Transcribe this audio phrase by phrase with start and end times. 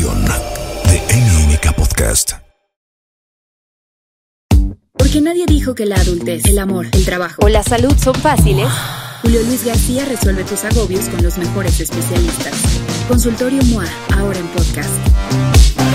[0.00, 2.32] de NMK Podcast.
[4.94, 8.66] Porque nadie dijo que la adultez, el amor, el trabajo o la salud son fáciles.
[9.20, 12.54] Julio Luis García resuelve tus agobios con los mejores especialistas.
[13.08, 13.84] Consultorio MOA,
[14.16, 15.89] ahora en podcast.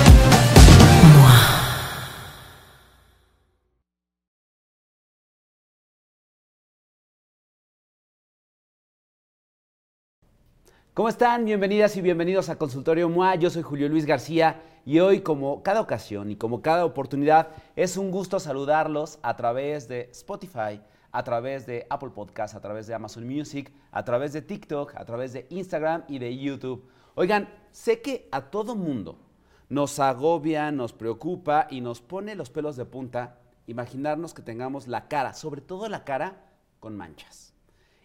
[10.95, 11.43] ¿Cómo están?
[11.43, 13.35] Bienvenidas y bienvenidos a Consultorio MOA.
[13.35, 17.97] Yo soy Julio Luis García y hoy, como cada ocasión y como cada oportunidad, es
[17.97, 20.79] un gusto saludarlos a través de Spotify,
[21.11, 25.03] a través de Apple Podcasts, a través de Amazon Music, a través de TikTok, a
[25.03, 26.87] través de Instagram y de YouTube.
[27.15, 29.19] Oigan, sé que a todo mundo
[29.67, 35.09] nos agobia, nos preocupa y nos pone los pelos de punta imaginarnos que tengamos la
[35.09, 36.45] cara, sobre todo la cara,
[36.79, 37.53] con manchas.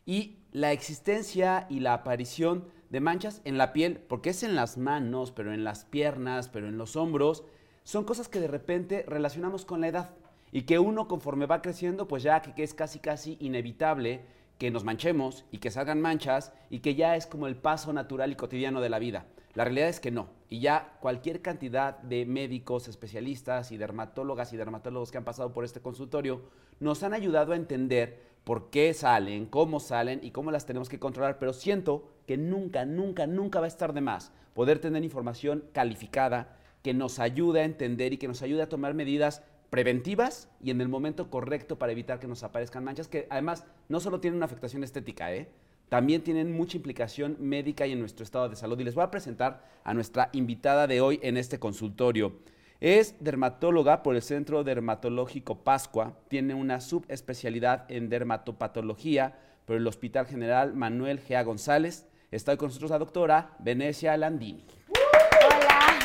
[0.07, 4.77] Y la existencia y la aparición de manchas en la piel, porque es en las
[4.77, 7.45] manos, pero en las piernas, pero en los hombros,
[7.85, 10.11] son cosas que de repente relacionamos con la edad
[10.53, 14.21] y que uno conforme va creciendo, pues ya que, es casi casi inevitable
[14.59, 18.33] que nos manchemos y que salgan manchas y que ya es como el paso natural
[18.33, 19.27] y cotidiano de la vida.
[19.55, 20.29] La realidad es que no.
[20.49, 25.65] Y ya cualquier cantidad de médicos, especialistas y dermatólogas y dermatólogos que han pasado por
[25.65, 26.43] este consultorio
[26.79, 30.99] nos han ayudado a entender por qué salen, cómo salen y cómo las tenemos que
[30.99, 35.65] controlar, pero siento que nunca, nunca, nunca va a estar de más poder tener información
[35.73, 40.71] calificada que nos ayude a entender y que nos ayude a tomar medidas preventivas y
[40.71, 44.37] en el momento correcto para evitar que nos aparezcan manchas, que además no solo tienen
[44.37, 45.49] una afectación estética, ¿eh?
[45.89, 48.79] también tienen mucha implicación médica y en nuestro estado de salud.
[48.79, 52.39] Y les voy a presentar a nuestra invitada de hoy en este consultorio.
[52.79, 60.27] Es dermatóloga por el Centro Dermatológico Pascua, tiene una subespecialidad en dermatopatología por el Hospital
[60.27, 62.07] General Manuel Gea González.
[62.31, 64.65] Está con nosotros la doctora Venecia Landini.
[64.87, 65.99] Hola.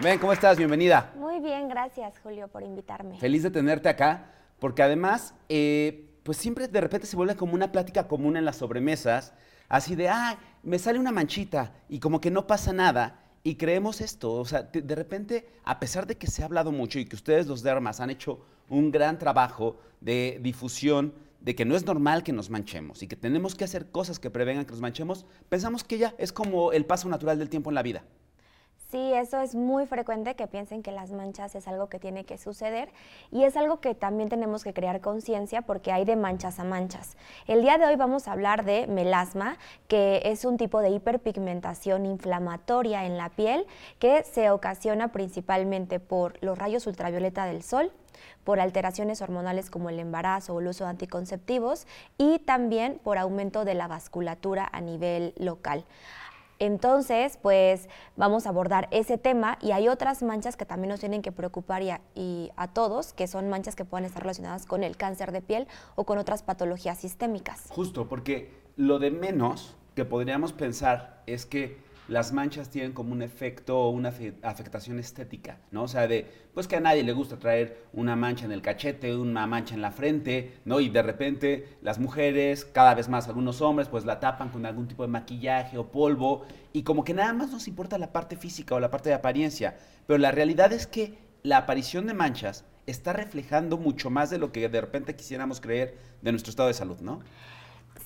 [0.00, 0.56] Ven, ¿cómo estás?
[0.56, 1.12] Bienvenida.
[1.14, 3.20] Muy bien, gracias Julio por invitarme.
[3.20, 7.70] Feliz de tenerte acá, porque además, eh, pues siempre de repente se vuelve como una
[7.70, 9.34] plática común en las sobremesas,
[9.68, 13.20] así de, ah, me sale una manchita y como que no pasa nada.
[13.42, 16.98] Y creemos esto, o sea, de, repente, a pesar de que se ha hablado mucho
[16.98, 18.40] y que ustedes los dermas han hecho
[18.70, 23.16] un gran trabajo de difusión de que no es normal que nos manchemos y que
[23.16, 26.84] tenemos que hacer cosas que prevengan que nos manchemos, pensamos que ya es como el
[26.84, 28.04] paso natural del tiempo en la vida.
[28.90, 32.38] Sí, eso es muy frecuente que piensen que las manchas es algo que tiene que
[32.38, 32.88] suceder
[33.30, 37.16] y es algo que también tenemos que crear conciencia porque hay de manchas a manchas.
[37.46, 42.04] El día de hoy vamos a hablar de melasma, que es un tipo de hiperpigmentación
[42.04, 43.64] inflamatoria en la piel
[44.00, 47.92] que se ocasiona principalmente por los rayos ultravioleta del sol,
[48.44, 51.86] por alteraciones hormonales como el embarazo o el uso de anticonceptivos
[52.18, 55.84] y también por aumento de la vasculatura a nivel local.
[56.60, 61.22] Entonces, pues vamos a abordar ese tema y hay otras manchas que también nos tienen
[61.22, 61.82] que preocupar
[62.14, 65.66] y a, todos, que son manchas que pueden estar relacionadas con el cáncer de piel
[65.94, 67.64] o con otras patologías sistémicas.
[67.70, 73.22] Justo, porque lo de menos que podríamos pensar es que las manchas tienen como un
[73.22, 74.12] efecto o una
[74.42, 75.84] afectación estética, ¿no?
[75.84, 79.14] O sea, de, pues que a nadie le gusta traer una mancha en el cachete,
[79.14, 80.80] una mancha en la frente, ¿no?
[80.80, 84.88] Y de repente las mujeres, cada vez más algunos hombres, pues la tapan con algún
[84.88, 88.74] tipo de maquillaje o polvo y como que nada más nos importa la parte física
[88.74, 93.12] o la parte de apariencia, pero la realidad es que la aparición de manchas está
[93.12, 96.98] reflejando mucho más de lo que de repente quisiéramos creer de nuestro estado de salud,
[97.00, 97.20] ¿no?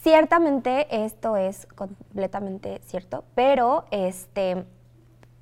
[0.05, 4.67] Ciertamente esto es completamente cierto, pero este,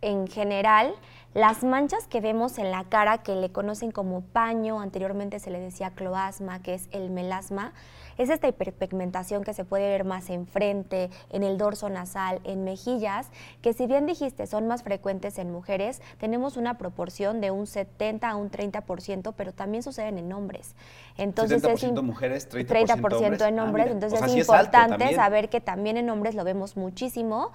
[0.03, 0.95] en general
[1.35, 5.59] las manchas que vemos en la cara que le conocen como paño, anteriormente se le
[5.59, 7.73] decía cloasma, que es el melasma,
[8.19, 12.65] es esta hiperpigmentación que se puede ver más en frente, en el dorso nasal, en
[12.65, 13.29] mejillas,
[13.61, 18.29] que si bien dijiste son más frecuentes en mujeres, tenemos una proporción de un 70
[18.29, 20.75] a un 30%, pero también suceden en hombres.
[21.17, 25.97] Entonces 70% es mujeres, 30%, 30 en hombres, ah, entonces es importante saber que también
[25.97, 27.53] en hombres lo vemos muchísimo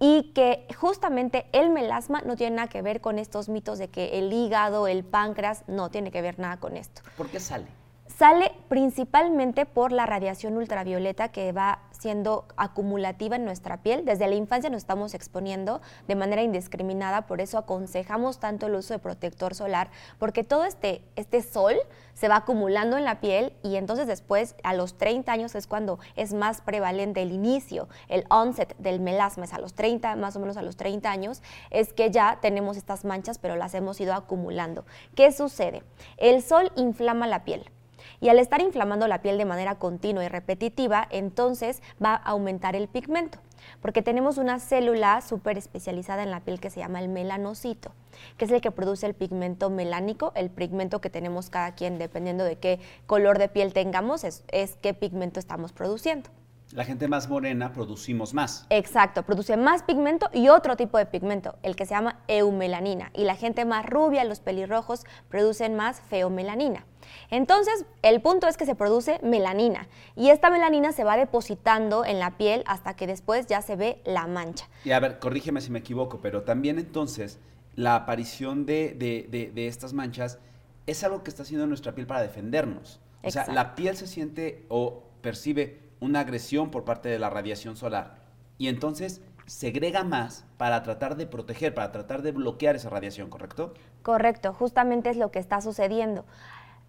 [0.00, 4.18] y que justamente el melasma no tiene nada que ver con estos mitos de que
[4.18, 7.02] el hígado, el páncreas, no tiene que ver nada con esto.
[7.16, 7.66] ¿Por qué sale?
[8.06, 14.04] Sale principalmente por la radiación ultravioleta que va siendo acumulativa en nuestra piel.
[14.04, 18.92] Desde la infancia nos estamos exponiendo de manera indiscriminada, por eso aconsejamos tanto el uso
[18.92, 21.76] de protector solar, porque todo este, este sol
[22.12, 25.98] se va acumulando en la piel y entonces después a los 30 años es cuando
[26.14, 30.40] es más prevalente el inicio, el onset del melasma, es a los 30, más o
[30.40, 34.12] menos a los 30 años, es que ya tenemos estas manchas, pero las hemos ido
[34.12, 34.84] acumulando.
[35.14, 35.82] ¿Qué sucede?
[36.18, 37.70] El sol inflama la piel.
[38.20, 42.76] Y al estar inflamando la piel de manera continua y repetitiva, entonces va a aumentar
[42.76, 43.38] el pigmento,
[43.80, 47.92] porque tenemos una célula súper especializada en la piel que se llama el melanocito,
[48.36, 52.44] que es el que produce el pigmento melánico, el pigmento que tenemos cada quien, dependiendo
[52.44, 56.30] de qué color de piel tengamos, es, es qué pigmento estamos produciendo.
[56.72, 58.66] La gente más morena producimos más.
[58.70, 63.10] Exacto, produce más pigmento y otro tipo de pigmento, el que se llama eumelanina.
[63.14, 66.84] Y la gente más rubia, los pelirrojos, producen más feomelanina.
[67.30, 72.18] Entonces, el punto es que se produce melanina y esta melanina se va depositando en
[72.18, 74.68] la piel hasta que después ya se ve la mancha.
[74.84, 77.38] Y a ver, corrígeme si me equivoco, pero también entonces
[77.76, 80.38] la aparición de, de, de, estas manchas
[80.86, 83.00] es algo que está haciendo nuestra piel para defendernos.
[83.22, 87.76] O sea, la piel se siente o percibe una agresión por parte de la radiación
[87.76, 88.16] solar
[88.58, 93.74] y entonces segrega más para tratar de proteger, para tratar de bloquear esa radiación, ¿correcto?
[94.02, 96.24] Correcto, justamente es lo que está sucediendo.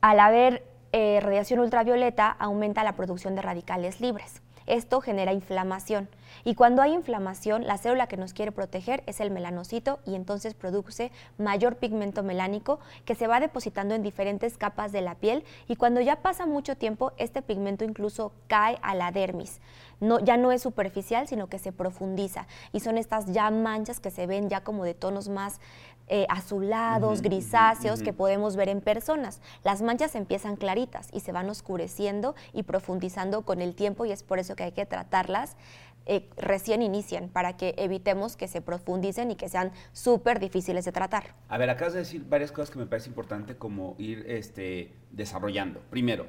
[0.02, 4.42] Al haber eh, radiación ultravioleta aumenta la producción de radicales libres.
[4.68, 6.10] Esto genera inflamación.
[6.44, 10.54] Y cuando hay inflamación, la célula que nos quiere proteger es el melanocito y entonces
[10.54, 15.76] produce mayor pigmento melánico que se va depositando en diferentes capas de la piel y
[15.76, 19.62] cuando ya pasa mucho tiempo, este pigmento incluso cae a la dermis.
[20.02, 24.12] No, ya no es superficial, sino que se profundiza y son estas ya manchas que
[24.12, 25.60] se ven ya como de tonos más
[26.08, 29.42] eh, azulados, grisáceos que podemos ver en personas.
[29.64, 34.24] Las manchas empiezan claritas y se van oscureciendo y profundizando con el tiempo y es
[34.24, 35.56] por eso que hay que tratarlas
[36.08, 40.92] eh, recién inician para que evitemos que se profundicen y que sean súper difíciles de
[40.92, 41.34] tratar.
[41.50, 45.82] A ver, acabas de decir varias cosas que me parece importante como ir este, desarrollando.
[45.90, 46.28] Primero,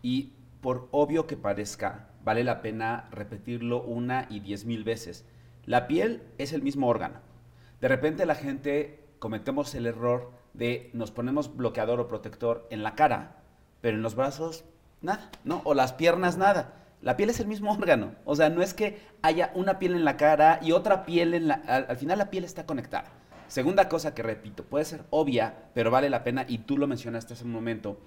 [0.00, 0.32] y
[0.62, 5.26] por obvio que parezca, vale la pena repetirlo una y diez mil veces.
[5.66, 7.20] La piel es el mismo órgano.
[7.82, 12.96] De repente la gente cometemos el error de nos ponemos bloqueador o protector en la
[12.96, 13.36] cara,
[13.80, 14.64] pero en los brazos
[15.00, 15.62] nada, ¿no?
[15.64, 16.74] O las piernas nada.
[17.02, 18.14] La piel es el mismo órgano.
[18.24, 21.48] O sea, no es que haya una piel en la cara y otra piel en
[21.48, 21.54] la...
[21.54, 23.04] Al, final la piel está conectada.
[23.46, 27.34] Segunda cosa que repito, puede ser obvia, pero vale la pena, y tú lo mencionaste
[27.34, 27.98] hace un momento,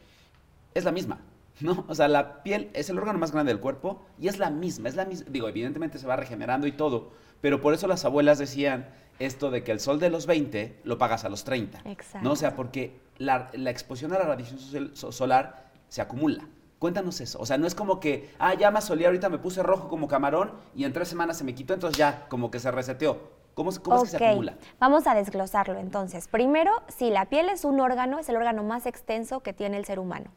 [0.73, 1.19] es la misma.
[1.59, 1.85] ¿no?
[1.87, 4.89] O sea, la piel es el órgano más grande del cuerpo y es la misma,
[4.89, 5.27] es la misma.
[5.29, 7.11] Digo, evidentemente se va regenerando y todo,
[7.43, 8.87] pero por eso las abuelas decían
[9.19, 11.81] esto de que el sol de los 20 lo pagas a los 30.
[11.83, 12.25] Exacto.
[12.25, 12.31] ¿no?
[12.31, 16.47] O sea, porque la, la exposición a la radiación solar se acumula.
[16.79, 17.41] Cuéntanos eso.
[17.41, 20.07] O sea, no es como que, ah, ya me solía, ahorita me puse rojo como
[20.07, 23.33] camarón y en tres semanas se me quitó, entonces ya, como que se reseteó.
[23.55, 24.55] ¿Cómo, cómo es que se acumula?
[24.79, 26.29] Vamos a desglosarlo entonces.
[26.29, 29.83] Primero, si la piel es un órgano, es el órgano más extenso que tiene el
[29.83, 30.31] ser humano.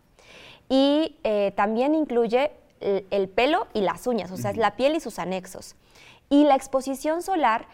[0.68, 2.50] Y eh, también incluye
[2.80, 5.76] el, pelo y las uñas, o sea, es la piel y sus anexos.
[6.28, 7.66] Y la exposición solar,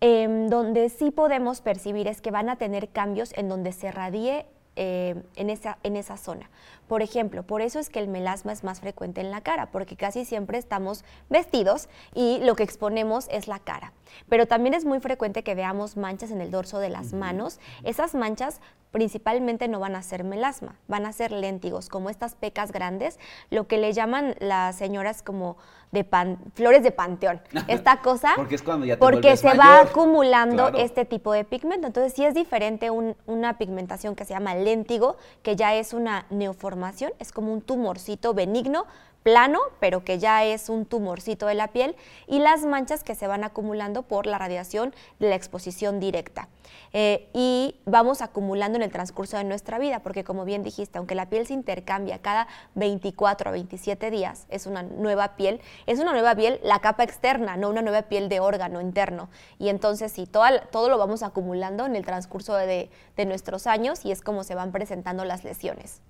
[0.00, 4.46] em, donde sí podemos percibir es que van a tener cambios en donde se radie
[4.74, 6.50] eh, en, esa, en esa zona.
[6.92, 9.96] Por ejemplo, por eso es que el melasma es más frecuente en la cara, porque
[9.96, 13.94] casi siempre estamos vestidos y lo que exponemos es la cara.
[14.28, 17.60] Pero también es muy frecuente que veamos manchas en el dorso de las manos.
[17.82, 18.60] Esas manchas
[18.90, 23.18] principalmente no van a ser melasma, van a ser léntigos, como estas pecas grandes,
[23.50, 25.56] lo que le llaman las señoras como
[25.92, 26.06] de
[26.54, 27.40] flores de panteón.
[27.68, 31.86] Esta cosa, porque es cuando ya te porque se va acumulando este tipo de pigmento.
[31.86, 36.81] Entonces sí es diferente una pigmentación que se llama léntigo, que ya es una neoformación,
[37.18, 38.86] es como un tumorcito benigno,
[39.22, 41.96] plano, pero que ya es un tumorcito de la piel,
[42.26, 46.48] y las manchas que se van acumulando por la radiación de la exposición directa.
[46.92, 51.14] Eh, y vamos acumulando en el transcurso de nuestra vida, porque como bien dijiste, aunque
[51.14, 56.12] la piel se intercambia cada 24 a 27 días, es una nueva piel, es una
[56.12, 59.28] nueva piel la capa externa, no una nueva piel de órgano interno.
[59.58, 64.04] Y entonces sí, todo, todo lo vamos acumulando en el transcurso de, de nuestros años
[64.04, 66.00] y es como se van presentando las lesiones.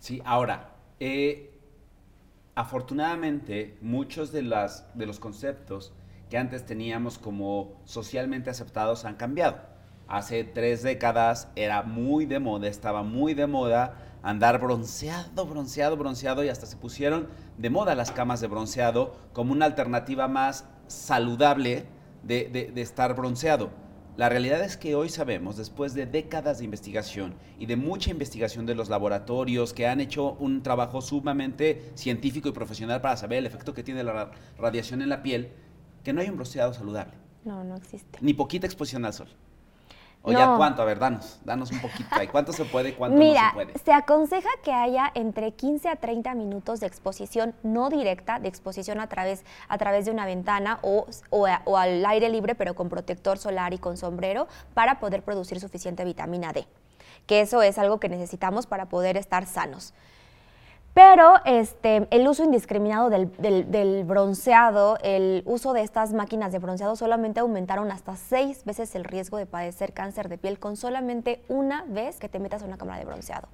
[0.00, 1.50] Sí, ahora, eh,
[2.54, 5.92] afortunadamente muchos de, las, de los conceptos
[6.30, 9.58] que antes teníamos como socialmente aceptados han cambiado.
[10.08, 16.44] Hace tres décadas era muy de moda, estaba muy de moda andar bronceado, bronceado, bronceado
[16.44, 17.28] y hasta se pusieron
[17.58, 21.84] de moda las camas de bronceado como una alternativa más saludable
[22.22, 23.68] de, de estar bronceado.
[24.20, 28.66] La realidad es que hoy sabemos, después de décadas de investigación y de mucha investigación
[28.66, 33.46] de los laboratorios que han hecho un trabajo sumamente científico y profesional para saber el
[33.46, 35.52] efecto que tiene la radiación en la piel,
[36.04, 37.14] que no hay un bronceado saludable.
[37.46, 38.18] No, no existe.
[38.20, 39.28] Ni poquita exposición al sol.
[40.22, 42.28] O ya cuánto, a ver, danos, danos un poquito ahí.
[42.28, 43.78] ¿Cuánto se puede cuánto no se puede?
[43.78, 49.00] Se aconseja que haya entre 15 a 30 minutos de exposición no directa, de exposición
[49.00, 53.38] a través, a través de una ventana o, o, al aire libre, pero con protector
[53.38, 56.66] solar y con sombrero, para poder producir suficiente vitamina D.
[57.26, 59.94] Que eso es algo que necesitamos para poder estar sanos.
[60.92, 67.40] Pero este, el uso indiscriminado del, bronceado, el uso de estas máquinas de bronceado solamente
[67.40, 72.18] aumentaron hasta seis veces el riesgo de padecer cáncer de piel con solamente una vez
[72.18, 73.48] que te metas a una cámara de bronceado.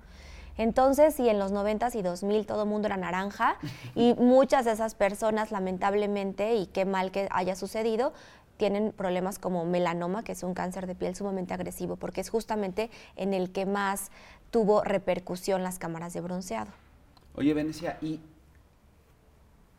[0.56, 3.58] Entonces, si en los 90s y 2000 todo mundo era naranja
[3.94, 8.14] y muchas de esas personas, lamentablemente, y qué mal que haya sucedido,
[8.56, 12.90] tienen problemas como melanoma, que es un cáncer de piel sumamente agresivo, porque es justamente
[13.16, 14.10] en el que más
[14.50, 16.70] tuvo repercusión las cámaras de bronceado.
[17.36, 18.20] Oye, Venecia, y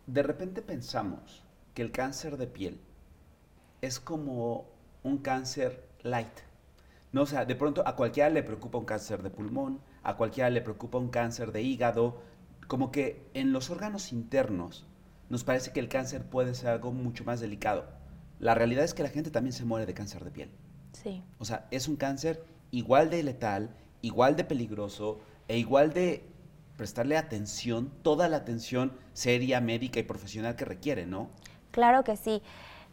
[0.06, 2.80] de repente pensamos que el cáncer de piel
[3.82, 4.66] es como
[5.02, 6.28] un cáncer light.
[7.12, 10.52] No, o sea, de pronto a cualquiera le preocupa un cáncer de pulmón, a cualquiera
[10.52, 12.22] le preocupa un cáncer de hígado,
[12.68, 14.86] como que en los órganos internos
[15.30, 17.86] nos parece que el cáncer puede ser algo mucho más delicado.
[18.40, 20.52] La realidad es que la gente también se muere de cáncer de piel.
[20.92, 21.24] Sí.
[21.40, 23.72] O sea, es un cáncer igual de letal,
[24.04, 26.24] igual de peligroso e igual de
[26.78, 31.30] prestarle atención, toda la atención seria, médica y profesional que requiere, ¿no?
[31.72, 32.42] Claro que sí.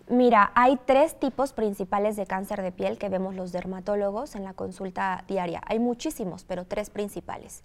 [0.08, 4.52] Mira, hay tres tipos principales de cáncer de piel que vemos los dermatólogos en la
[4.52, 5.62] consulta diaria.
[5.66, 7.62] Hay muchísimos, pero tres principales.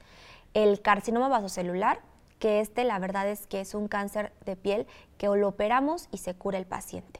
[0.54, 2.00] El carcinoma vasocelular,
[2.40, 6.20] que este la verdad es que es un cáncer de piel que lo operamos y
[6.20, 7.20] se cura el paciente.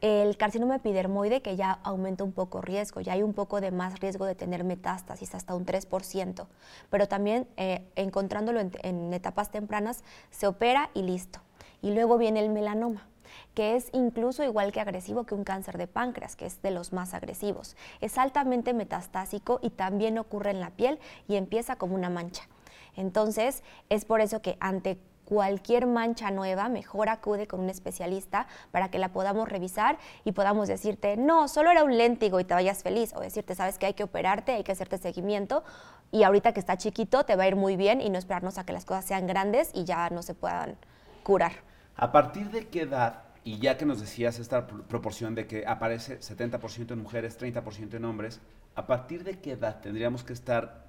[0.00, 4.00] El carcinoma epidermoide, que ya aumenta un poco riesgo, ya hay un poco de más
[4.00, 6.46] riesgo de tener metástasis, hasta un 3%,
[6.88, 11.40] pero también eh, encontrándolo en, en etapas tempranas, se opera y listo.
[11.82, 13.06] Y luego viene el melanoma
[13.54, 16.92] que es incluso igual que agresivo que un cáncer de páncreas, que es de los
[16.92, 17.76] más agresivos.
[18.00, 22.48] Es altamente metastásico y también ocurre en la piel y empieza como una mancha.
[22.96, 24.98] Entonces, es por eso que ante
[25.30, 30.66] cualquier mancha nueva, mejor acude con un especialista para que la podamos revisar y podamos
[30.66, 33.94] decirte, no, solo era un léntigo y te vayas feliz, o decirte, sabes que hay
[33.94, 35.62] que operarte, hay que hacerte seguimiento
[36.10, 38.66] y ahorita que está chiquito te va a ir muy bien y no esperarnos a
[38.66, 40.74] que las cosas sean grandes y ya no se puedan
[41.22, 41.52] curar.
[41.94, 45.64] ¿A partir de qué edad, y ya que nos decías esta pr- proporción de que
[45.64, 48.40] aparece 70% en mujeres, 30% en hombres,
[48.74, 50.86] ¿a partir de qué edad tendríamos que estar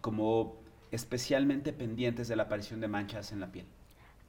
[0.00, 0.54] como
[0.92, 3.66] especialmente pendientes de la aparición de manchas en la piel?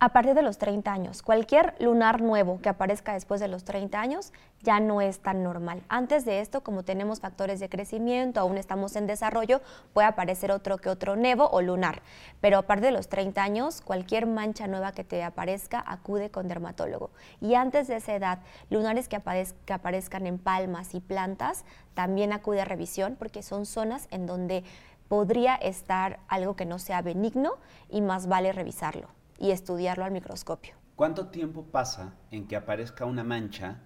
[0.03, 4.01] A partir de los 30 años, cualquier lunar nuevo que aparezca después de los 30
[4.01, 5.83] años ya no es tan normal.
[5.89, 9.61] Antes de esto, como tenemos factores de crecimiento, aún estamos en desarrollo,
[9.93, 12.01] puede aparecer otro que otro nevo o lunar.
[12.39, 16.47] Pero a partir de los 30 años, cualquier mancha nueva que te aparezca, acude con
[16.47, 17.11] dermatólogo.
[17.39, 18.39] Y antes de esa edad,
[18.71, 19.21] lunares que,
[19.67, 24.63] que aparezcan en palmas y plantas, también acude a revisión porque son zonas en donde
[25.07, 30.75] podría estar algo que no sea benigno y más vale revisarlo y estudiarlo al microscopio.
[30.95, 33.79] ¿Cuánto tiempo pasa en que aparezca una mancha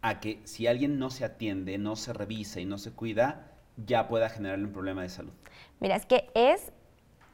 [0.00, 4.06] a que si alguien no se atiende, no se revisa y no se cuida, ya
[4.06, 5.32] pueda generarle un problema de salud?
[5.80, 6.72] Mira, es que es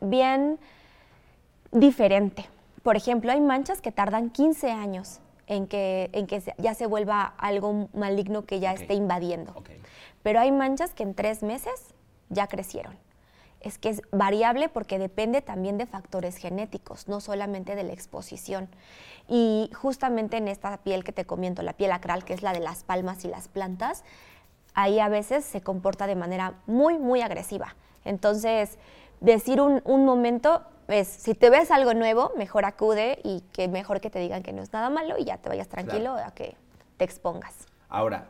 [0.01, 0.59] bien
[1.73, 2.47] diferente.
[2.83, 7.35] Por ejemplo, hay manchas que tardan 15 años en que, en que ya se vuelva
[7.37, 9.63] algo maligno que ya esté invadiendo.
[10.23, 11.95] Pero hay manchas que en tres meses
[12.31, 12.97] ya crecieron.
[13.61, 18.69] Es que es variable porque depende también de factores genéticos, no solamente de la exposición.
[19.29, 22.61] Y justamente en esta piel que te comento, la piel acral, que es la de
[22.61, 24.05] las palmas y las plantas,
[24.75, 27.77] ahí a veces se comporta de manera muy, muy agresiva.
[28.05, 28.79] Entonces,
[29.21, 34.01] decir un, un momento es, si te ves algo nuevo, mejor acude y que mejor
[34.01, 36.57] que te digan que no es nada malo y ya te vayas tranquilo a que
[36.97, 37.55] te expongas.
[37.89, 38.29] Ahora,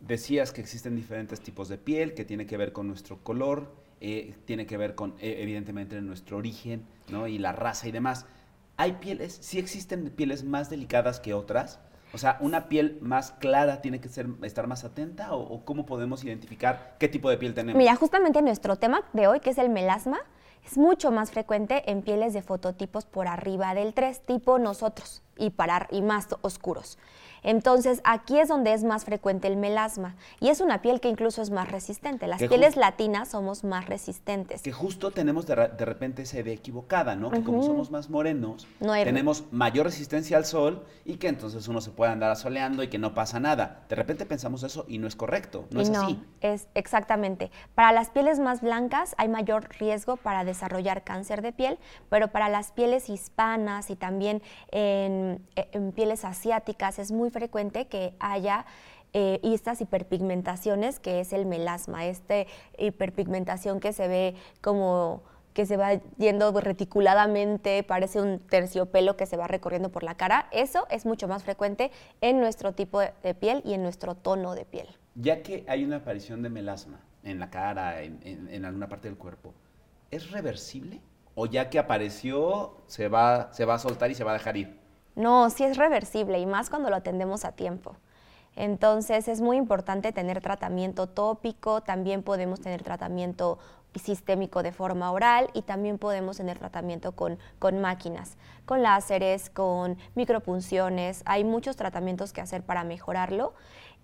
[0.00, 3.72] decías que existen diferentes tipos de piel, que tiene que ver con nuestro color,
[4.04, 7.28] eh, tiene que ver con, eh, evidentemente, nuestro origen, ¿no?
[7.28, 8.26] Y la raza y demás.
[8.76, 11.78] ¿Hay pieles, sí existen pieles más delicadas que otras?
[12.12, 15.34] O sea, ¿una piel más clara tiene que ser, estar más atenta?
[15.34, 17.78] ¿O, o cómo podemos identificar qué tipo de piel tenemos?
[17.78, 20.18] Mira, justamente nuestro tema de hoy, que es el melasma,
[20.66, 25.50] es mucho más frecuente en pieles de fototipos por arriba del 3, tipo nosotros, y,
[25.50, 26.98] para, y más oscuros.
[27.42, 30.14] Entonces, aquí es donde es más frecuente el melasma.
[30.40, 32.26] Y es una piel que incluso es más resistente.
[32.26, 34.62] Las Que pieles latinas somos más resistentes.
[34.62, 37.30] Que justo tenemos de, de repente esa idea equivocada, ¿no?
[37.30, 41.80] Que como somos más morenos, No tenemos mayor resistencia al sol y que entonces uno
[41.80, 43.84] se puede andar asoleando y que no pasa nada.
[43.88, 46.22] De repente pensamos eso y no es correcto, no y es no, así.
[46.40, 47.50] es exactamente.
[47.74, 52.48] Para las pieles más blancas hay mayor riesgo para desarrollar cáncer de piel, pero para
[52.48, 55.21] las pieles hispanas y también en,
[55.56, 58.64] en pieles asiáticas es muy frecuente que haya
[59.14, 62.44] eh, estas hiperpigmentaciones, que es el melasma, esta
[62.78, 69.36] hiperpigmentación que se ve como que se va yendo reticuladamente, parece un terciopelo que se
[69.36, 70.48] va recorriendo por la cara.
[70.50, 71.90] Eso es mucho más frecuente
[72.22, 74.88] en nuestro tipo de- piel y en nuestro tono de piel.
[75.14, 79.18] Ya que hay una aparición de melasma en la cara, en- en alguna parte del
[79.18, 79.52] cuerpo,
[80.10, 81.02] ¿es reversible
[81.34, 84.56] o ya que apareció se va, se va a soltar y se va a dejar
[84.56, 84.80] ir?
[85.14, 87.96] No, sí es reversible y más cuando lo atendemos a tiempo.
[88.54, 93.58] Entonces es muy importante tener tratamiento tópico, también podemos tener tratamiento
[93.94, 99.96] sistémico de forma oral y también podemos tener tratamiento con, con máquinas, con láseres, con
[100.14, 101.22] micropunciones.
[101.26, 103.54] Hay muchos tratamientos que hacer para mejorarlo.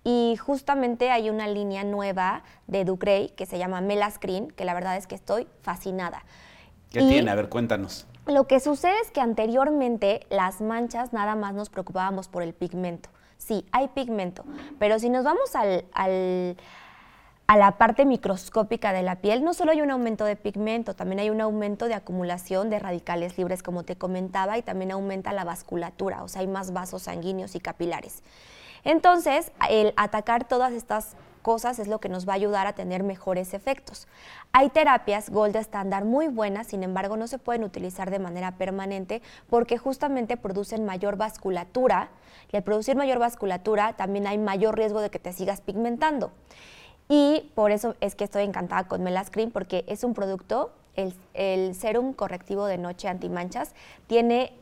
[0.03, 4.95] Y justamente hay una línea nueva de Ducrey que se llama Melascreen, que la verdad
[4.95, 6.23] es que estoy fascinada.
[6.89, 7.29] ¿Qué tiene?
[7.29, 8.07] A ver, cuéntanos.
[8.29, 13.09] Lo que sucede es que anteriormente las manchas nada más nos preocupábamos por el pigmento.
[13.37, 14.43] Sí, hay pigmento,
[14.77, 15.85] pero si nos vamos al,
[17.47, 21.19] a la parte microscópica de la piel, no solo hay un aumento de pigmento, también
[21.19, 25.45] hay un aumento de acumulación de radicales libres, como te comentaba, y también aumenta la
[25.45, 28.21] vasculatura, o sea, hay más vasos sanguíneos y capilares.
[28.83, 33.03] Entonces, el atacar todas estas cosas es lo que nos va a ayudar a tener
[33.03, 34.07] mejores efectos.
[34.51, 39.21] Hay terapias Gold estándar muy buenas, sin embargo no se pueden utilizar de manera permanente
[39.49, 42.09] porque justamente producen mayor vasculatura
[42.51, 46.31] y al producir mayor vasculatura también hay mayor riesgo de que te sigas pigmentando.
[47.07, 51.73] Y por eso es que estoy encantada con Melascreen porque es un producto, el, el
[51.73, 53.73] serum correctivo de noche antimanchas,
[54.07, 54.53] tiene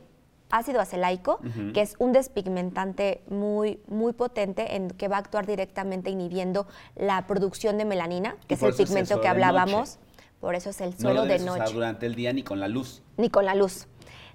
[0.50, 1.40] ácido acelaico,
[1.74, 7.26] que es un despigmentante muy, muy potente en que va a actuar directamente inhibiendo la
[7.26, 9.98] producción de melanina, que es el pigmento que hablábamos.
[10.40, 11.72] Por eso es el suelo de noche.
[11.72, 13.02] durante el día ni con la luz.
[13.16, 13.88] Ni con la luz.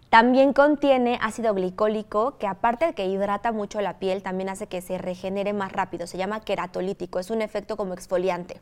[0.09, 4.81] También contiene ácido glicólico, que aparte de que hidrata mucho la piel, también hace que
[4.81, 6.05] se regenere más rápido.
[6.05, 8.61] Se llama queratolítico, es un efecto como exfoliante.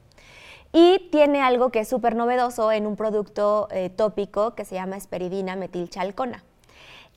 [0.72, 4.96] Y tiene algo que es súper novedoso en un producto eh, tópico que se llama
[4.96, 6.44] esperidina metilchalcona.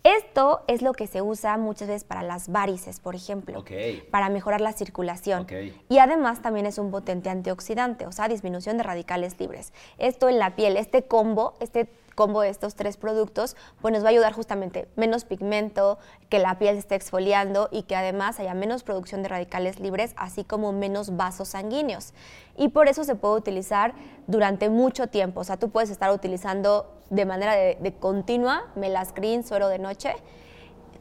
[0.05, 3.65] Esto es lo que se usa muchas veces para las varices, por ejemplo,
[4.11, 5.47] para mejorar la circulación.
[5.89, 9.73] Y además también es un potente antioxidante, o sea, disminución de radicales libres.
[9.97, 14.09] Esto en la piel, este combo, este combo de estos tres productos, pues nos va
[14.09, 18.55] a ayudar justamente menos pigmento, que la piel se esté exfoliando y que además haya
[18.55, 22.13] menos producción de radicales libres, así como menos vasos sanguíneos.
[22.57, 23.95] Y por eso se puede utilizar
[24.27, 25.41] durante mucho tiempo.
[25.41, 30.15] O sea, tú puedes estar utilizando de manera de, de continua melascreen, suero de noche,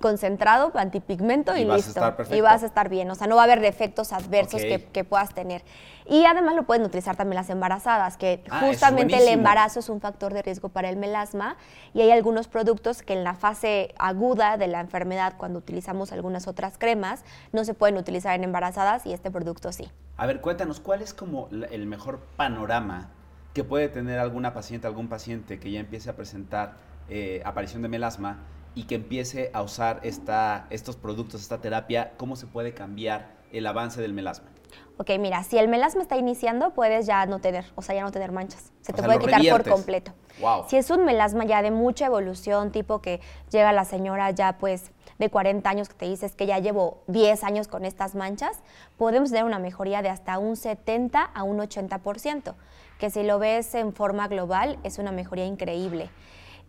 [0.04, 2.02] concentrado, antipigmento y, y listo.
[2.30, 3.10] y vas a estar bien.
[3.10, 5.64] O sea, no va a haber defectos adversos que, puedas tener.
[6.06, 10.02] Y además lo pueden utilizar también las embarazadas, que ah, justamente el embarazo es un
[10.02, 11.56] factor de riesgo para el melasma
[11.94, 16.50] y hay algunos productos que en la fase aguda de la enfermedad, cuando utilizamos algunas
[16.50, 19.90] otras cremas, no se pueden utilizar en embarazadas y este producto sí.
[20.18, 23.10] A ver, cuéntanos, ¿cuál es como el mejor panorama
[23.54, 26.74] que puede tener alguna paciente, algún paciente que ya empiece a presentar
[27.08, 28.40] eh, aparición de melasma
[28.76, 33.68] y que empiece a usar esta, estos productos, esta terapia, ¿cómo se puede cambiar el
[33.68, 34.50] avance del melasma?
[34.98, 38.12] Ok, mira, si el melasma está iniciando, puedes ya no tener, o sea, ya no
[38.12, 38.72] tener manchas.
[38.82, 40.14] Se te puede quitar por completo.
[40.40, 40.66] Wow.
[40.68, 43.20] Si es un melasma ya de mucha evolución, tipo que
[43.52, 47.44] llega la señora ya pues de 40 años que te dices que ya llevo 10
[47.44, 48.60] años con estas manchas,
[48.98, 52.54] podemos tener una mejoría de hasta un 70 a un 80%,
[53.00, 56.10] que si lo ves en forma global es una mejoría increíble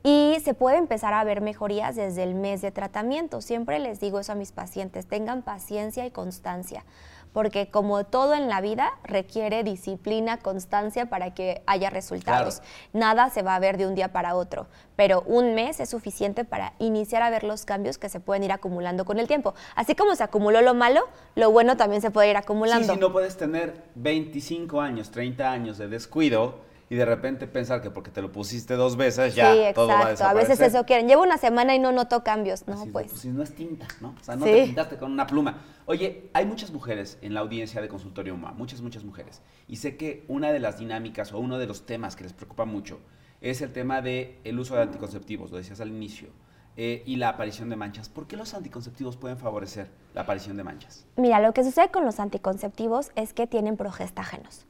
[0.07, 3.40] y se puede empezar a ver mejorías desde el mes de tratamiento.
[3.40, 6.85] Siempre les digo eso a mis pacientes, tengan paciencia y constancia,
[7.33, 12.61] porque como todo en la vida requiere disciplina, constancia para que haya resultados.
[12.93, 16.45] Nada se va a ver de un día para otro, pero un mes es suficiente
[16.45, 19.55] para iniciar a ver los cambios que se pueden ir acumulando con el tiempo.
[19.75, 21.01] Así como se acumuló lo malo,
[21.35, 22.88] lo bueno también se puede ir acumulando.
[22.88, 27.81] Sí, si no puedes tener 25 años, 30 años de descuido, y de repente pensar
[27.81, 30.27] que porque te lo pusiste dos veces ya sí, todo va a desaparecer.
[30.27, 31.09] A veces eso quieren.
[31.09, 32.77] Llevo una semana y no noto cambios, ¿no?
[32.87, 33.09] pues.
[33.09, 34.14] pues si no es tinta, ¿no?
[34.20, 35.62] O sea, no te pintaste con una pluma.
[35.87, 39.42] Oye, hay muchas mujeres en la audiencia de Consultorio UMA, muchas, muchas mujeres.
[39.68, 42.64] Y sé que una de las dinámicas o uno de los temas que les preocupa
[42.64, 43.01] mucho
[43.40, 46.29] es el tema del el uso de anticonceptivos, lo decías al inicio.
[46.77, 48.09] Eh, y la aparición de manchas.
[48.09, 51.07] ¿Por qué los anticonceptivos pueden favorecer la aparición de manchas?
[51.14, 54.66] Mira, lo que sucede con los anticonceptivos es que tienen progestágenos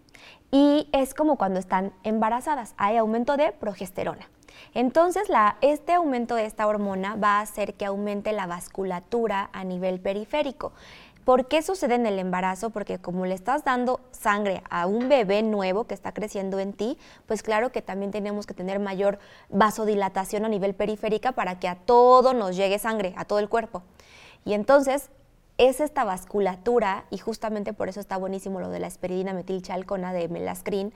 [0.55, 4.31] y es como cuando están embarazadas, hay aumento de progesterona.
[4.73, 5.25] Entonces,
[5.63, 10.71] este aumento de esta hormona va a hacer que aumente la vasculatura a nivel periférico.
[11.25, 12.71] ¿Por qué sucede en el embarazo?
[12.71, 16.99] Porque como le estás dando sangre a un bebé nuevo que está creciendo en ti,
[17.27, 21.75] pues claro que también tenemos que tener mayor vasodilatación a nivel periférica para que a
[21.75, 23.83] todo nos llegue sangre, a todo el cuerpo.
[24.45, 25.11] Y entonces
[25.59, 30.29] es esta vasculatura, y justamente por eso está buenísimo lo de la esperidina metilchalcona de
[30.29, 30.93] melascreen,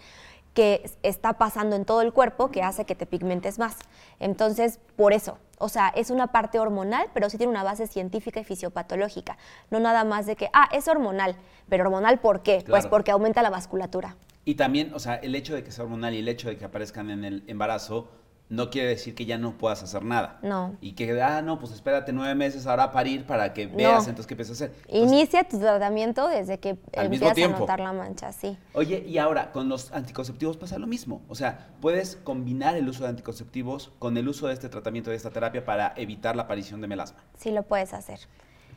[0.54, 3.76] que está pasando en todo el cuerpo que hace que te pigmentes más.
[4.18, 8.40] Entonces, por eso, o sea, es una parte hormonal, pero sí tiene una base científica
[8.40, 9.36] y fisiopatológica.
[9.70, 11.36] No nada más de que, ah, es hormonal,
[11.68, 12.64] pero hormonal ¿por qué?
[12.66, 14.16] Pues porque aumenta la vasculatura.
[14.44, 16.64] Y también, o sea, el hecho de que sea hormonal y el hecho de que
[16.64, 18.08] aparezcan en el embarazo
[18.48, 20.38] no quiere decir que ya no puedas hacer nada.
[20.42, 20.76] No.
[20.80, 24.26] Y que, ah, no, pues espérate nueve meses ahora a parir para que veas entonces
[24.26, 24.76] qué empiezas a hacer.
[24.88, 28.56] Inicia tu tratamiento desde que al mismo empiezas a notar la mancha, sí.
[28.72, 31.22] Oye, y ahora con los anticonceptivos pasa lo mismo.
[31.28, 35.16] O sea, puedes combinar el uso de anticonceptivos con el uso de este tratamiento, de
[35.16, 37.18] esta terapia para evitar la aparición de melasma.
[37.36, 38.20] Sí lo puedes hacer.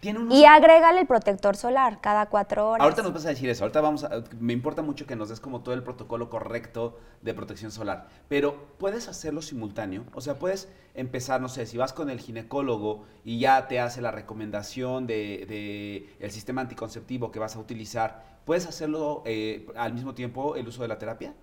[0.02, 2.84] Tiene Y agrégale el protector solar cada cuatro horas.
[2.84, 5.40] Ahorita nos vas a decir eso, ahorita vamos a, me importa mucho que nos des
[5.40, 10.68] como todo el protocolo correcto de protección solar, pero puedes hacerlo simultáneo, o sea, puedes
[10.96, 15.46] empezar, no sé, si vas con el ginecólogo y ya te hace la recomendación de,
[15.48, 20.68] de el sistema anticonceptivo que vas a utilizar, ¿puedes hacerlo eh, al mismo tiempo el
[20.68, 21.36] uso de la terapia?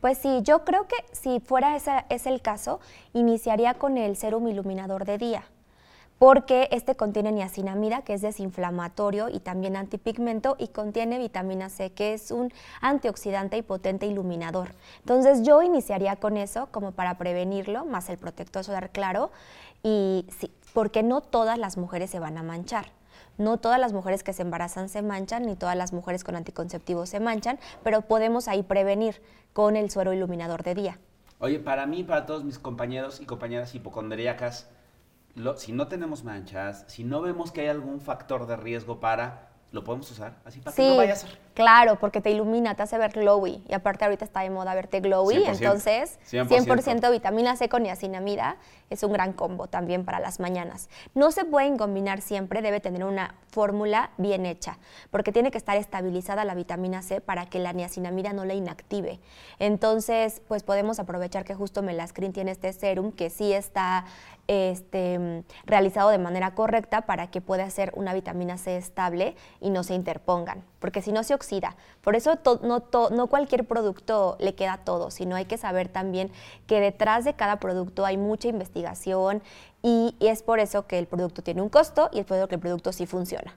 [0.00, 2.80] Pues sí, yo creo que si fuera ese, ese el caso,
[3.12, 5.44] iniciaría con el serum iluminador de día,
[6.22, 12.12] porque este contiene niacinamida, que es desinflamatorio y también antipigmento, y contiene vitamina C, que
[12.14, 14.68] es un antioxidante y potente iluminador.
[15.00, 19.32] Entonces yo iniciaría con eso como para prevenirlo, más el protector solar claro,
[19.82, 22.92] y sí, porque no todas las mujeres se van a manchar.
[23.36, 27.08] No todas las mujeres que se embarazan se manchan, ni todas las mujeres con anticonceptivos
[27.08, 29.20] se manchan, pero podemos ahí prevenir
[29.52, 30.98] con el suero iluminador de día.
[31.40, 34.68] Oye, para mí, para todos mis compañeros y compañeras hipocondríacas,
[35.34, 39.50] lo- si no tenemos manchas, si no vemos que hay algún factor de riesgo para,
[39.72, 40.40] ¿lo podemos usar?
[40.44, 41.38] Así para que no vaya a ser.
[41.54, 43.62] Claro, porque te ilumina, te hace ver glowy.
[43.68, 46.66] Y aparte ahorita está de moda verte glowy, 100%, entonces 100%.
[46.66, 48.56] 100% vitamina C con niacinamida
[48.90, 50.88] es un gran combo también para las mañanas.
[51.14, 54.78] No se pueden combinar siempre, debe tener una fórmula bien hecha,
[55.10, 59.20] porque tiene que estar estabilizada la vitamina C para que la niacinamida no la inactive.
[59.58, 64.04] Entonces, pues podemos aprovechar que justo Melascrin tiene este serum que sí está
[64.46, 69.82] este, realizado de manera correcta para que pueda ser una vitamina C estable y no
[69.82, 71.76] se interpongan, porque si no se oxida.
[72.02, 76.30] Por eso no, no cualquier producto le queda todo, sino hay que saber también
[76.66, 79.42] que detrás de cada producto hay mucha investigación
[79.80, 82.48] y, y es por eso que el producto tiene un costo y es por eso
[82.48, 83.54] que el producto sí funciona.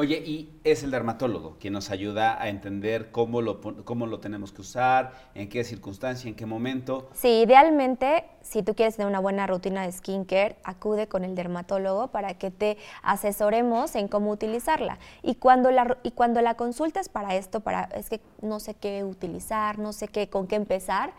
[0.00, 4.52] Oye, y es el dermatólogo quien nos ayuda a entender cómo lo, cómo lo tenemos
[4.52, 7.08] que usar, en qué circunstancia, en qué momento.
[7.14, 12.12] Sí, idealmente, si tú quieres tener una buena rutina de skincare, acude con el dermatólogo
[12.12, 15.00] para que te asesoremos en cómo utilizarla.
[15.24, 19.02] Y cuando la, y cuando la consultas para esto, para, es que no sé qué
[19.02, 21.10] utilizar, no sé qué, con qué empezar,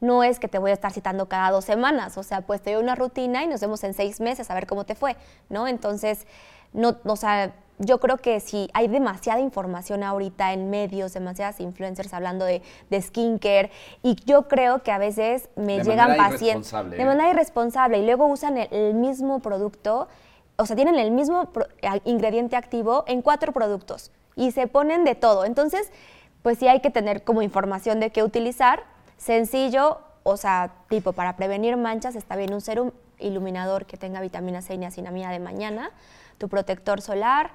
[0.00, 2.72] no es que te voy a estar citando cada dos semanas, o sea, pues te
[2.72, 5.16] doy una rutina y nos vemos en seis meses a ver cómo te fue,
[5.48, 5.66] ¿no?
[5.66, 6.24] Entonces,
[6.72, 12.12] no, o sea, yo creo que si hay demasiada información ahorita en medios, demasiadas influencers
[12.12, 13.70] hablando de, de skincare,
[14.02, 16.40] y yo creo que a veces me De llegan pacientes
[16.72, 17.06] irresponsable, de ¿eh?
[17.06, 20.08] manera irresponsable y luego usan el, el mismo producto,
[20.56, 21.68] o sea, tienen el mismo pro-
[22.04, 25.44] ingrediente activo en cuatro productos y se ponen de todo.
[25.44, 25.90] Entonces,
[26.42, 28.82] pues sí hay que tener como información de qué utilizar,
[29.16, 34.62] sencillo, o sea, tipo para prevenir manchas está bien un serum iluminador que tenga vitamina
[34.62, 35.90] C y niacinamida de mañana,
[36.38, 37.50] tu protector solar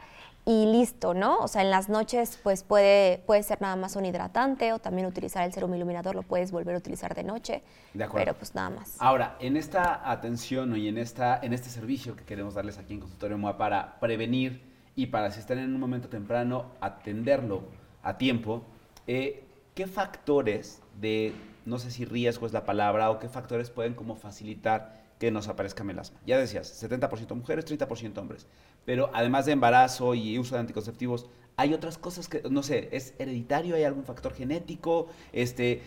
[0.46, 1.38] y listo, ¿no?
[1.38, 5.08] O sea, en las noches pues puede, puede ser nada más un hidratante o también
[5.08, 7.64] utilizar el serum iluminador, lo puedes volver a utilizar de noche.
[7.94, 8.26] De acuerdo.
[8.26, 8.96] Pero pues nada más.
[9.00, 13.00] Ahora, en esta atención y en, esta, en este servicio que queremos darles aquí en
[13.00, 14.62] Consultorio MOA para prevenir
[14.96, 17.64] y para si están en un momento temprano, atenderlo
[18.04, 18.64] a tiempo,
[19.08, 21.34] eh, ¿qué factores de,
[21.66, 25.48] no sé si riesgo es la palabra, o qué factores pueden como facilitar que nos
[25.48, 26.20] aparezca melasma?
[26.26, 28.46] Ya decías, 70% mujeres, 30% hombres.
[28.84, 33.14] Pero además de embarazo y uso de anticonceptivos, hay otras cosas que, no sé, ¿es
[33.20, 33.76] hereditario?
[33.78, 35.08] ¿Hay algún factor genético?
[35.32, 35.82] Este,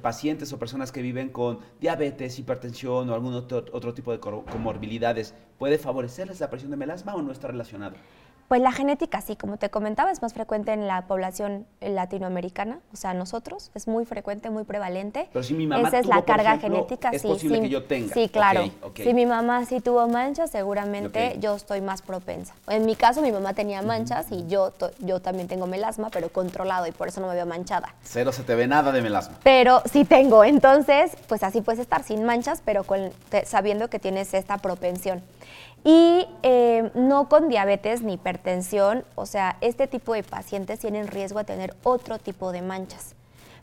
[0.00, 5.34] pacientes o personas que viven con diabetes, hipertensión o algún otro, otro tipo de comorbilidades,
[5.58, 7.96] ¿puede favorecerles la aparición de melasma o no está relacionado?
[8.50, 12.96] Pues la genética, sí, como te comentaba, es más frecuente en la población latinoamericana, o
[12.96, 15.28] sea, nosotros, es muy frecuente, muy prevalente.
[15.32, 17.28] Pero si mi mamá Esa es tuvo, la carga ejemplo, genética, es sí.
[17.28, 18.12] posible sí, que yo tenga.
[18.12, 18.64] Sí, claro.
[18.96, 22.52] Si mi mamá sí tuvo manchas, seguramente yo estoy más propensa.
[22.66, 26.88] En mi caso, mi mamá tenía manchas y yo, yo también tengo melasma, pero controlado
[26.88, 27.94] y por eso no me veo manchada.
[28.02, 29.38] Cero se te ve nada de melasma.
[29.44, 34.00] Pero sí tengo, entonces, pues así puedes estar sin manchas, pero con- te- sabiendo que
[34.00, 35.22] tienes esta propensión.
[35.84, 41.38] Y eh, no con diabetes ni hipertensión, o sea, este tipo de pacientes tienen riesgo
[41.38, 43.14] a tener otro tipo de manchas,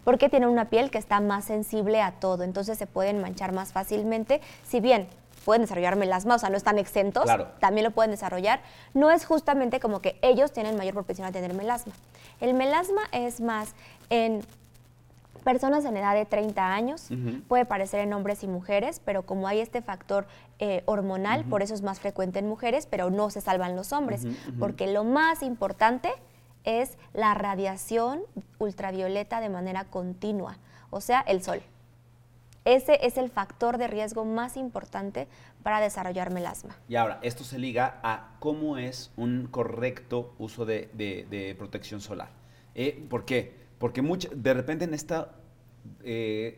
[0.03, 3.71] porque tienen una piel que está más sensible a todo, entonces se pueden manchar más
[3.71, 5.07] fácilmente, si bien
[5.45, 7.47] pueden desarrollar melasma, o sea, no están exentos, Claro.
[7.59, 8.61] también lo pueden desarrollar,
[8.95, 11.93] no es justamente como que ellos tienen mayor propensión a tener melasma.
[12.41, 13.73] El melasma es más
[14.09, 14.43] en
[15.47, 17.07] personas en edad de 30 años,
[17.47, 20.27] puede parecer en hombres y mujeres, pero como hay este factor
[20.59, 24.27] eh, hormonal, por eso es más frecuente en mujeres, pero no se salvan los hombres,
[24.59, 26.09] porque lo más importante
[26.65, 28.23] es la radiación
[28.59, 30.57] ultravioleta de manera continua,
[30.89, 31.61] o sea, el sol.
[32.65, 35.29] ese es el factor de riesgo más importante
[35.63, 36.75] para desarrollar melasma.
[36.89, 42.01] Y ahora, esto se liga a cómo es un correcto uso de, de- de protección
[42.01, 42.27] solar.
[42.75, 43.65] Eh, ¿Por qué?
[43.79, 45.15] Porque mucha- de repente en este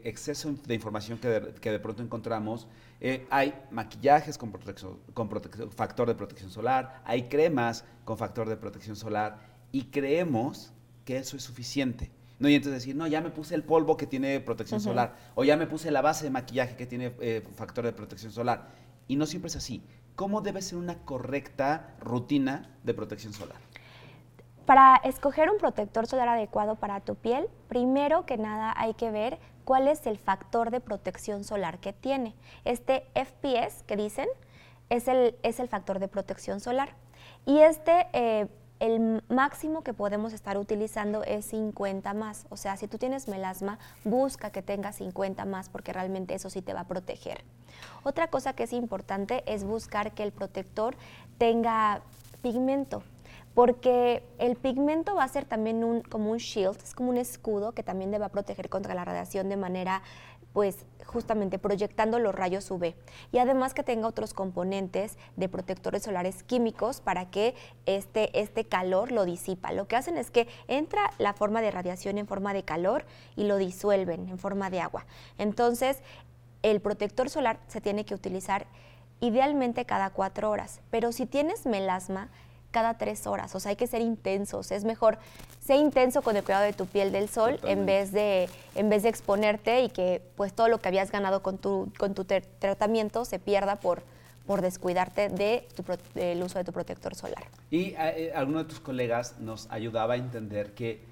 [0.04, 2.68] exceso de información que de, que de pronto encontramos,
[3.02, 8.50] eh, hay maquillajes con, protección, con protección- factor de protección solar, hay cremas con factor
[8.50, 9.38] de protección solar
[9.72, 10.74] y creemos
[11.06, 12.12] que eso es suficiente.
[12.40, 15.44] No, y entonces decir, no, ya me puse el polvo que tiene protección solar, o
[15.44, 18.70] ya me puse la base de maquillaje que tiene eh, factor de protección solar.
[19.10, 19.84] Y no siempre es así.
[20.16, 23.58] ¿Cómo debe ser una correcta rutina de protección solar?
[24.70, 29.40] Para escoger un protector solar adecuado para tu piel, primero que nada hay que ver
[29.66, 32.36] cuál es el factor de protección solar que tiene.
[32.66, 34.28] Este FPS que dicen
[34.92, 36.90] es el, es el factor de protección solar.
[37.48, 38.48] Y este, eh,
[38.80, 42.46] el máximo que podemos estar utilizando es 50 más.
[42.50, 46.62] O sea, si tú tienes melasma, busca que tenga 50 más porque realmente eso sí
[46.62, 47.44] te va a proteger.
[48.04, 50.96] Otra cosa que es importante es buscar que el protector
[51.40, 52.02] tenga
[52.44, 53.02] pigmento
[53.60, 57.74] porque el pigmento va a ser también un, como un shield, es como un escudo
[57.74, 60.02] que también te va a proteger contra la radiación de manera,
[60.54, 62.96] pues justamente proyectando los rayos UV.
[63.34, 67.54] Y además que tenga otros componentes de protectores solares químicos para que
[67.86, 69.74] este, este calor lo disipa.
[69.74, 73.04] Lo que hacen es que entra la forma de radiación en forma de calor
[73.36, 75.06] y lo disuelven en forma de agua.
[75.38, 76.02] Entonces,
[76.64, 78.68] el protector solar se tiene que utilizar
[79.20, 82.30] idealmente cada cuatro horas, pero si tienes melasma,
[82.72, 85.18] cada tres horas, o sea, hay que ser intensos, es mejor
[85.60, 89.04] ser intenso con el cuidado de tu piel del sol en vez, de, en vez
[89.04, 93.26] de exponerte y que pues todo lo que habías ganado con tu, con tu tratamiento
[93.26, 94.04] se pierda por,
[94.46, 97.44] por descuidarte de tu pro- del uso de tu protector solar.
[97.72, 101.04] Y eh, alguno de tus colegas nos ayudaba a entender que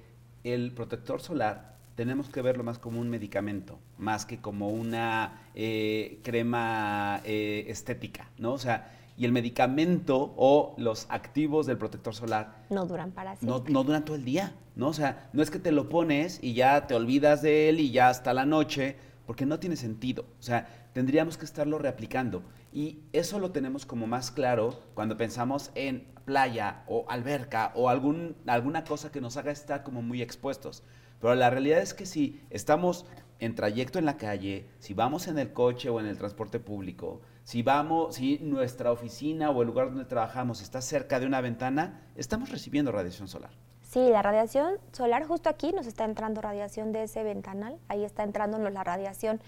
[0.44, 6.20] el protector solar tenemos que verlo más como un medicamento, más que como una eh,
[6.22, 8.52] crema eh, estética, ¿no?
[8.52, 13.38] O sea, y el medicamento o los activos del protector solar No duran para no,
[13.38, 13.72] siempre.
[13.72, 14.88] no duran todo el día, ¿no?
[14.88, 17.90] O sea, no es que te lo pones y ya te olvidas de él y
[17.90, 20.24] ya hasta la noche, porque no tiene sentido.
[20.38, 22.42] O sea, tendríamos que estarlo reaplicando.
[22.72, 28.36] Y eso lo tenemos como más claro cuando pensamos en playa o alberca o algún,
[28.46, 30.84] alguna cosa que nos haga estar como muy expuestos.
[31.20, 33.04] Pero la realidad es que si estamos
[33.40, 37.20] en trayecto en la calle, si vamos en el coche o en el transporte público,
[37.48, 42.02] si vamos, si nuestra oficina o el lugar donde trabajamos está cerca de una ventana,
[42.14, 43.52] estamos recibiendo radiación solar.
[43.80, 48.22] Sí, la radiación solar, justo aquí nos está entrando radiación de ese ventanal, ahí está
[48.22, 49.40] entrándonos la radiación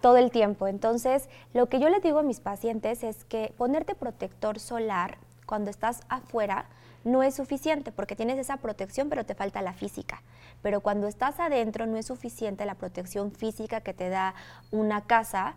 [0.00, 0.68] todo el tiempo.
[0.68, 5.70] Entonces, lo que yo les digo a mis pacientes es que ponerte protector solar cuando
[5.70, 6.66] estás afuera
[7.04, 10.22] no es suficiente porque tienes esa protección pero te falta la física.
[10.62, 14.34] Pero cuando estás adentro no es suficiente la protección física que te da
[14.70, 15.54] una casa,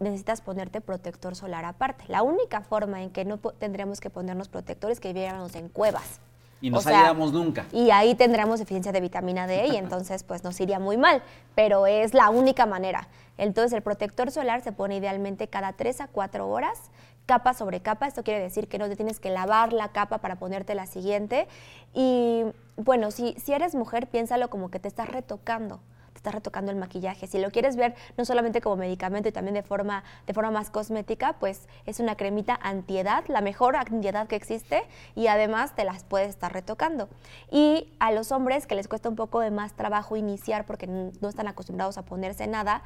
[0.00, 2.04] necesitas ponerte protector solar aparte.
[2.08, 6.20] La única forma en que no tendríamos que ponernos protectores es que viviéramos en cuevas.
[6.60, 7.66] Y no saliéramos nunca.
[7.72, 11.22] y ahí tendremos deficiencia de vitamina D y entonces pues nos iría muy mal,
[11.54, 13.06] pero es la única manera.
[13.36, 16.90] Entonces el protector solar se pone idealmente cada 3 a 4 horas,
[17.28, 18.06] capa sobre capa.
[18.06, 21.46] Esto quiere decir que no te tienes que lavar la capa para ponerte la siguiente.
[21.92, 22.42] Y
[22.76, 25.80] bueno, si, si eres mujer, piénsalo como que te estás retocando
[26.12, 27.28] te estás retocando el maquillaje.
[27.28, 30.68] Si lo quieres ver no solamente como medicamento y también de forma, de forma más
[30.68, 34.82] cosmética, pues es una cremita antiedad, la mejor antiedad que existe
[35.14, 37.08] y además te las puedes estar retocando.
[37.52, 41.28] Y a los hombres que les cuesta un poco de más trabajo iniciar porque no
[41.28, 42.82] están acostumbrados a ponerse nada,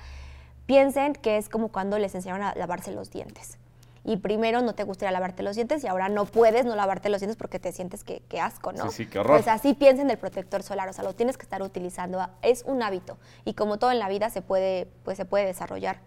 [0.67, 3.57] piensen que es como cuando les enseñaron a lavarse los dientes.
[4.05, 7.21] Y primero no te gustaría lavarte los dientes y ahora no puedes no lavarte los
[7.21, 8.91] dientes porque te sientes que, que asco, ¿no?
[8.91, 9.37] Sí, sí, qué horror.
[9.37, 12.83] Pues así piensen del protector solar, o sea, lo tienes que estar utilizando, es un
[12.83, 16.01] hábito y como todo en la vida se puede, pues se puede desarrollar.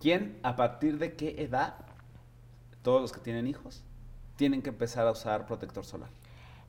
[0.00, 1.74] ¿Quién, a partir de qué edad,
[2.82, 3.82] todos los que tienen hijos,
[4.36, 6.10] tienen que empezar a usar protector solar?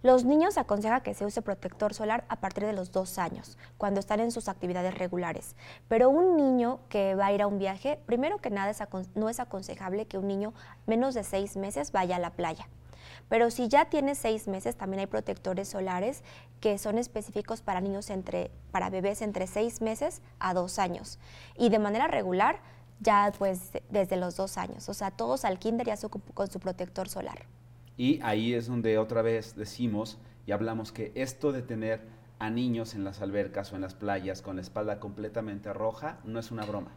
[0.04, 3.58] Los niños se aconseja que se use protector solar a partir de los dos años,
[3.78, 5.56] cuando están en sus actividades regulares.
[5.88, 8.72] Pero un niño que va a ir a un viaje, primero que nada
[9.16, 10.54] no es aconsejable que un niño
[10.86, 12.70] menos de seis meses vaya a la playa.
[13.30, 16.24] Pero si ya tiene seis meses, también hay protectores solares
[16.62, 21.18] que son específicos para niños entre, para bebés entre seis meses a dos años.
[21.56, 22.60] Y de manera regular,
[23.00, 24.90] ya pues desde los dos años.
[24.90, 27.46] O sea, todos al kinder ya su- con su protector solar.
[27.98, 32.02] Y ahí es donde otra vez decimos y hablamos que esto de tener
[32.40, 36.40] a niños en las albercas o en las playas con la espalda completamente roja no
[36.40, 36.92] es una broma.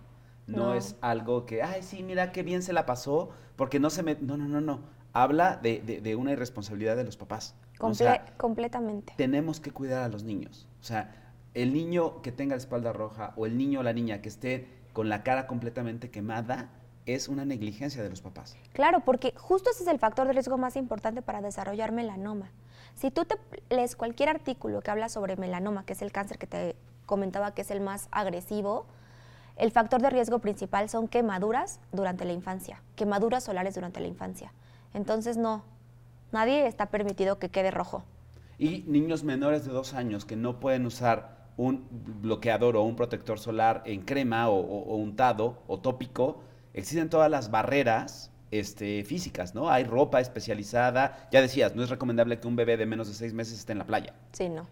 [0.46, 0.74] No, No.
[0.74, 4.16] es algo que, ay, sí, mira qué bien se la pasó, porque no se me...
[4.20, 4.80] No, no, no, no.
[5.12, 7.54] Habla de, de- de una irresponsabilidad de los papás.
[7.78, 9.14] O Comple- sea, completamente.
[9.16, 10.66] tenemos que cuidar a los niños.
[10.80, 11.14] O sea,
[11.54, 14.68] el niño que tenga la espalda roja o el niño o la niña que esté
[14.92, 16.68] con la cara completamente quemada
[17.14, 18.56] es una negligencia de los papás.
[18.72, 22.50] Claro, porque justo ese es el factor de riesgo más importante para desarrollar melanoma.
[22.94, 23.36] Si tú te
[23.68, 27.62] lees cualquier artículo que habla sobre melanoma, que es el cáncer que te comentaba que
[27.62, 28.86] es el más agresivo,
[29.56, 34.52] el factor de riesgo principal son quemaduras durante la infancia, quemaduras solares durante la infancia.
[34.94, 35.64] Entonces no,
[36.32, 38.04] nadie está permitido que quede rojo.
[38.58, 41.86] Y niños menores de dos años que no pueden usar un
[42.22, 46.40] bloqueador o un protector solar en crema o, o untado o tópico,
[46.74, 49.70] existen todas las barreras este, físicas, ¿no?
[49.70, 51.28] Hay ropa especializada.
[51.30, 53.78] Ya decías, no es recomendable que un bebé de menos de seis meses esté en
[53.78, 54.14] la playa.
[54.32, 54.66] Sí, no.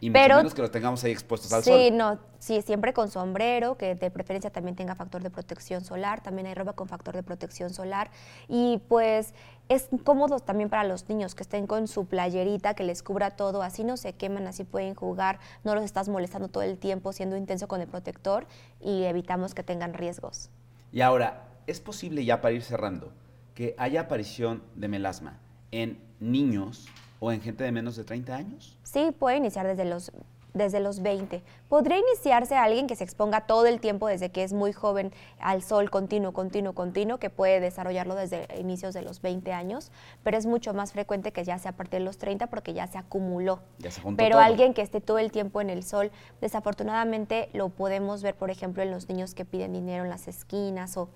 [0.00, 1.78] Y mucho menos que los tengamos ahí expuestos al sol.
[1.78, 6.20] Sí, no, sí, siempre con sombrero, que de preferencia también tenga factor de protección solar,
[6.22, 8.10] también hay ropa con factor de protección solar
[8.48, 9.32] y pues
[9.68, 13.62] es cómodo también para los niños que estén con su playerita que les cubra todo,
[13.62, 17.36] así no se queman, así pueden jugar, no los estás molestando todo el tiempo siendo
[17.36, 18.48] intenso con el protector
[18.80, 20.50] y evitamos que tengan riesgos.
[20.92, 23.14] Y ahora, ¿es posible ya para ir cerrando
[23.54, 25.38] que haya aparición de melasma
[25.70, 26.86] en niños
[27.18, 28.78] o en gente de menos de 30 años?
[28.82, 30.12] Sí, puede iniciar desde los
[30.54, 31.42] desde los 20.
[31.68, 35.62] Podría iniciarse alguien que se exponga todo el tiempo desde que es muy joven al
[35.62, 39.90] sol continuo, continuo, continuo, que puede desarrollarlo desde inicios de los 20 años,
[40.22, 42.86] pero es mucho más frecuente que ya sea a partir de los 30 porque ya
[42.86, 43.60] se acumuló.
[43.78, 44.44] Ya se juntó pero todo.
[44.44, 46.10] alguien que esté todo el tiempo en el sol,
[46.40, 50.96] desafortunadamente lo podemos ver, por ejemplo, en los niños que piden dinero en las esquinas
[50.96, 51.08] o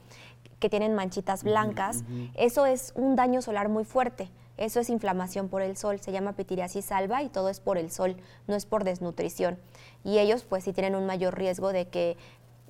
[0.58, 2.04] que tienen manchitas blancas.
[2.34, 4.30] Eso es un daño solar muy fuerte.
[4.56, 7.90] Eso es inflamación por el sol, se llama pitiriasis alba y todo es por el
[7.90, 8.16] sol,
[8.46, 9.58] no es por desnutrición.
[10.02, 12.16] Y ellos pues sí tienen un mayor riesgo de que,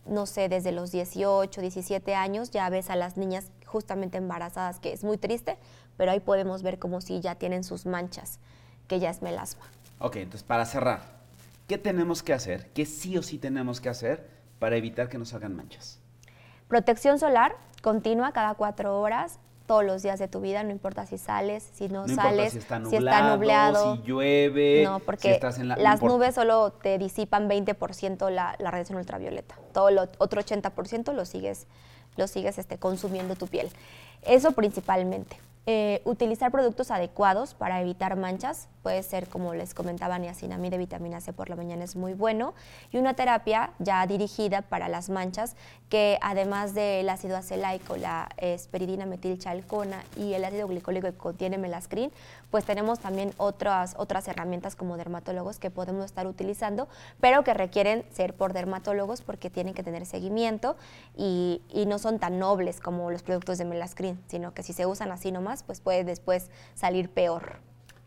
[0.04, 4.92] no sé, desde los 18, 17 años ya ves a las niñas justamente embarazadas, que
[4.92, 5.58] es muy triste,
[5.96, 8.40] pero ahí podemos ver como si ya tienen sus manchas,
[8.88, 9.64] que ya es melasma.
[9.98, 11.02] Ok, entonces para cerrar,
[11.68, 12.70] ¿qué tenemos que hacer?
[12.72, 16.00] ¿Qué sí o sí tenemos que hacer para evitar que nos hagan manchas?
[16.68, 21.18] Protección solar continua cada cuatro horas, todos los días de tu vida, no importa si
[21.18, 25.68] sales, si no, No sales, si está nublado, si llueve, No, si porque estás en
[25.68, 29.56] la- las nubes solo te disipan 20% la, la radiación ultravioleta.
[29.72, 31.66] Todo lo otro 80% lo sigues,
[32.16, 33.68] lo sigues este, consumiendo tu piel.
[34.22, 35.36] Eso principalmente.
[35.68, 38.68] Eh, utilizar productos adecuados para evitar manchas.
[38.84, 42.54] Puede ser, como les comentaba, niacinamida de vitamina C por la mañana es muy bueno.
[42.92, 45.56] Y una terapia ya dirigida para las manchas,
[45.88, 52.12] que además del ácido acelaico, la esperidina metilchalcona y el ácido glicólico que contiene melascrin,
[52.56, 56.88] pues tenemos también otras, otras herramientas como dermatólogos que podemos estar utilizando,
[57.20, 60.74] pero que requieren ser por dermatólogos porque tienen que tener seguimiento
[61.14, 64.86] y, y no son tan nobles como los productos de melascrin, sino que si se
[64.86, 67.58] usan así nomás, pues puede después salir peor.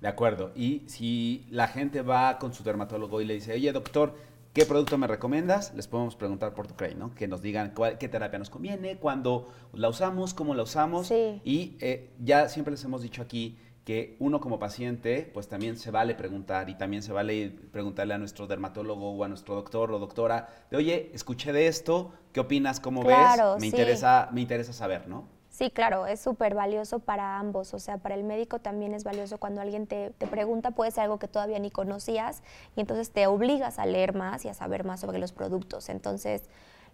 [0.01, 0.51] De acuerdo.
[0.55, 4.15] Y si la gente va con su dermatólogo y le dice, oye, doctor,
[4.53, 5.75] ¿qué producto me recomiendas?
[5.75, 7.13] Les podemos preguntar por tu Cray, ¿no?
[7.13, 11.05] Que nos digan cuál- qué terapia nos conviene, cuándo la usamos, cómo la usamos.
[11.05, 11.39] Sí.
[11.43, 13.55] Y eh, ya siempre les hemos dicho aquí
[13.89, 18.19] que uno como paciente, pues también se vale preguntar y también se vale preguntarle a
[18.19, 22.79] nuestro dermatólogo o a nuestro doctor o doctora de, oye, escuché de esto, ¿qué opinas?
[22.79, 23.61] ¿Cómo Claro, ves?
[23.61, 23.65] Me sí.
[23.65, 25.27] interesa, me interesa saber, ¿no?
[25.49, 29.39] Sí, claro, es súper valioso para ambos, o sea, para el médico también es valioso
[29.39, 32.43] cuando alguien te, te pregunta, puede ser algo que todavía ni conocías
[32.75, 35.89] y entonces te obligas a leer más y a saber más sobre los productos.
[35.89, 36.43] Entonces,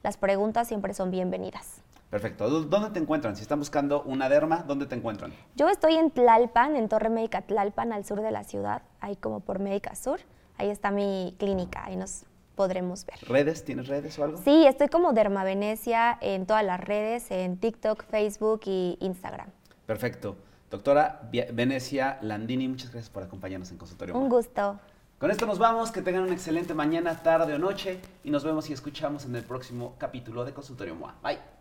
[0.05, 1.81] las preguntas siempre son bienvenidas.
[2.11, 2.47] Perfecto.
[2.47, 3.35] ¿Dó- ¿Dónde te encuentran?
[3.35, 5.33] Si están buscando una derma, ¿dónde te encuentran?
[5.55, 9.39] Yo estoy en Tlalpan, en Torre Médica Tlalpan, al sur de la ciudad, ahí como
[9.39, 10.19] por Médica Sur.
[10.59, 13.15] Ahí está mi clínica, ahí nos podremos ver.
[13.27, 13.65] ¿Redes?
[13.65, 14.37] ¿Tienes redes o algo?
[14.37, 19.47] Sí, estoy como Derma Venecia en todas las redes, en TikTok, Facebook y Instagram.
[19.87, 20.35] Perfecto.
[20.69, 24.15] Doctora Venecia Landini, muchas gracias por acompañarnos en Consultorio.
[24.15, 24.79] Un gusto.
[25.25, 28.69] Con esto nos vamos, que tengan una excelente mañana, tarde o noche y nos vemos
[28.69, 31.15] y escuchamos en el próximo capítulo de Consultorio MOA.
[31.23, 31.54] Bye.